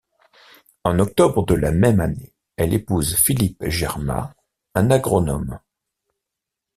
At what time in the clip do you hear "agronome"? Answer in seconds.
4.89-5.59